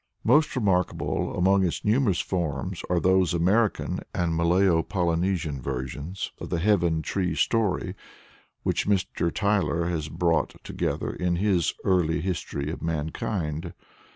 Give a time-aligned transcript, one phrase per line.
[0.23, 6.57] Most remarkable among its numerous forms are those American and Malayo Polynesian versions of the
[6.57, 7.93] "heaven tree" story
[8.63, 9.31] which Mr.
[9.31, 13.75] Tylor has brought together in his "Early History of mankind."